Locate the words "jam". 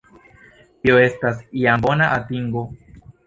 1.65-1.85